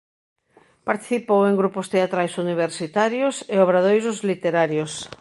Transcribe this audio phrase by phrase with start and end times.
[0.89, 4.91] Participou en grupos teatrais universitarios e obradoiros literarios.